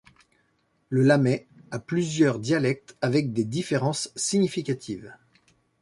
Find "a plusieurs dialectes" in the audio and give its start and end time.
1.69-2.97